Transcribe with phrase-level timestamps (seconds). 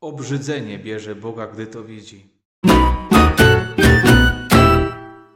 [0.00, 2.30] Obrzydzenie bierze Boga, gdy to widzi.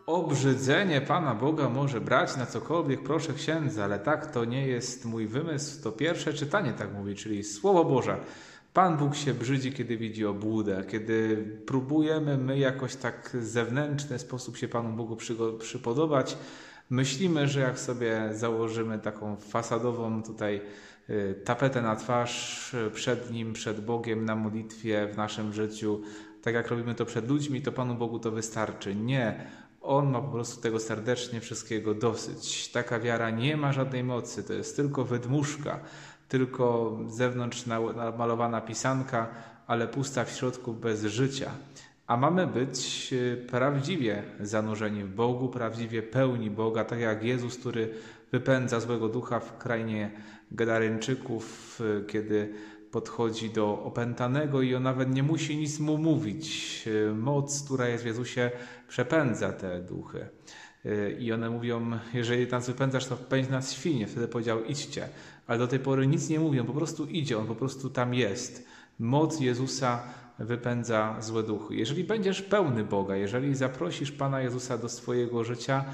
[0.07, 5.27] Obrzydzenie Pana Boga może brać na cokolwiek, proszę księdza, ale tak to nie jest mój
[5.27, 5.83] wymysł.
[5.83, 8.19] To pierwsze czytanie tak mówi, czyli Słowo Boże.
[8.73, 11.37] Pan Bóg się brzydzi, kiedy widzi obłudę, kiedy
[11.67, 15.17] próbujemy my jakoś tak zewnętrzny sposób się Panu Bogu
[15.59, 16.37] przypodobać.
[16.93, 20.61] Myślimy, że jak sobie założymy taką fasadową tutaj
[21.11, 26.01] y, tapetę na twarz przed Nim, przed Bogiem na modlitwie w naszym życiu,
[26.43, 28.95] tak jak robimy to przed ludźmi, to Panu Bogu to wystarczy.
[28.95, 29.47] Nie.
[29.81, 32.69] On ma po prostu tego serdecznie wszystkiego dosyć.
[32.69, 35.81] Taka wiara nie ma żadnej mocy, to jest tylko wydmuszka,
[36.29, 39.29] tylko zewnątrz namalowana pisanka,
[39.67, 41.51] ale pusta w środku bez życia.
[42.07, 47.95] A mamy być e, prawdziwie zanurzeni w Bogu, prawdziwie pełni Boga, tak jak Jezus, który
[48.33, 50.11] wypędza złego ducha w krainie
[50.51, 52.55] Gadaryńczyków, e, kiedy
[52.91, 56.85] podchodzi do opętanego i on nawet nie musi nic mu mówić.
[57.09, 58.51] E, moc, która jest w Jezusie,
[58.89, 60.29] przepędza te duchy.
[61.19, 64.07] I one mówią, jeżeli nas wypędzasz, to pędź nas świnie.
[64.07, 65.09] Wtedy powiedział, idźcie.
[65.47, 68.67] Ale do tej pory nic nie mówią, po prostu idzie, on po prostu tam jest.
[68.99, 70.03] Moc Jezusa
[70.45, 71.75] wypędza złe duchy.
[71.75, 75.85] Jeżeli będziesz pełny Boga, jeżeli zaprosisz Pana Jezusa do swojego życia,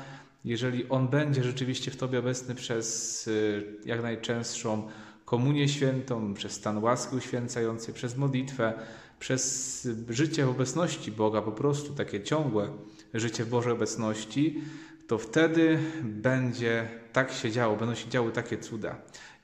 [0.45, 4.89] jeżeli On będzie rzeczywiście w Tobie obecny przez y, jak najczęstszą
[5.25, 8.73] komunię świętą, przez stan łaski uświęcającej, przez modlitwę,
[9.19, 12.69] przez życie w obecności Boga, po prostu takie ciągłe
[13.15, 14.61] życie w Bożej obecności,
[15.09, 18.97] to wtedy będzie tak się działo, będą się działy takie cuda.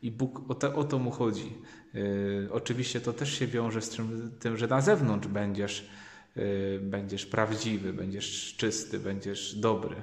[0.03, 1.53] I Bóg o to, o to mu chodzi.
[1.95, 3.98] Yy, oczywiście to też się wiąże z
[4.41, 5.89] tym, że na zewnątrz będziesz,
[6.37, 9.97] yy, będziesz prawdziwy, będziesz czysty, będziesz dobry,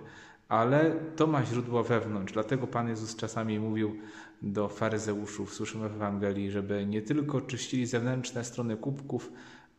[0.50, 2.34] ale to ma źródło wewnątrz.
[2.34, 3.98] Dlatego Pan Jezus czasami mówił
[4.42, 9.32] do faryzeuszów, słyszymy w Ewangelii, żeby nie tylko czyścili zewnętrzne strony kubków,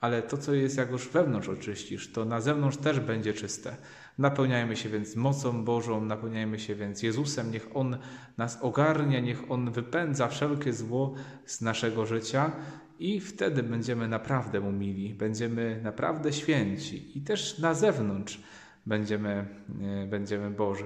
[0.03, 3.77] ale to, co jest jak już wewnątrz oczyścisz, to na zewnątrz też będzie czyste.
[4.19, 7.99] Napełniajmy się więc mocą Bożą, napełniajmy się więc Jezusem, niech On
[8.39, 11.15] nas ogarnia, niech On wypędza wszelkie zło
[11.47, 12.53] z naszego życia
[12.99, 18.41] i wtedy będziemy naprawdę Mu mili, będziemy naprawdę święci i też na zewnątrz
[18.87, 19.47] będziemy,
[19.83, 20.85] e, będziemy Boży.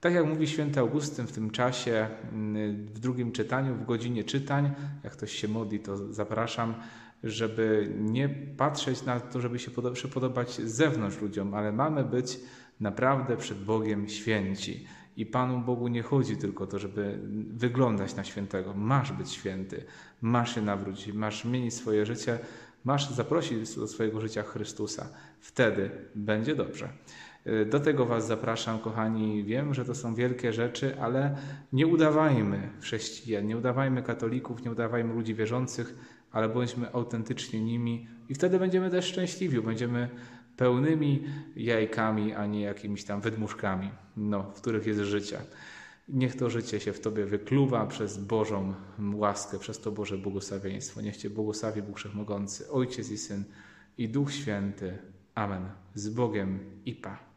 [0.00, 2.08] Tak jak mówi święty Augustyn w tym czasie,
[2.76, 4.70] w drugim czytaniu, w godzinie czytań,
[5.04, 6.74] jak ktoś się modli, to zapraszam,
[7.24, 12.40] żeby nie patrzeć na to, żeby się przypodobać z zewnątrz ludziom, ale mamy być
[12.80, 14.86] naprawdę przed Bogiem święci.
[15.16, 17.18] I Panu Bogu nie chodzi tylko o to, żeby
[17.50, 18.74] wyglądać na świętego.
[18.74, 19.84] Masz być święty,
[20.22, 22.38] masz się nawrócić, masz zmienić swoje życie,
[22.84, 25.08] masz zaprosić do swojego życia Chrystusa.
[25.40, 26.88] Wtedy będzie dobrze.
[27.70, 29.44] Do tego Was zapraszam, kochani.
[29.44, 31.36] Wiem, że to są wielkie rzeczy, ale
[31.72, 35.94] nie udawajmy chrześcijan, nie udawajmy katolików, nie udawajmy ludzi wierzących,
[36.34, 40.08] ale bądźmy autentycznie nimi i wtedy będziemy też szczęśliwi, będziemy
[40.56, 41.24] pełnymi
[41.56, 45.38] jajkami, a nie jakimiś tam wydmuszkami, no, w których jest życie.
[46.08, 48.74] Niech to życie się w Tobie wykluwa przez Bożą
[49.14, 51.00] łaskę, przez to Boże błogosławieństwo.
[51.00, 53.44] Niech Cię błogosławi Bóg Wszechmogący, Ojciec i Syn
[53.98, 54.98] i Duch Święty.
[55.34, 55.62] Amen.
[55.94, 57.33] Z Bogiem i Pa.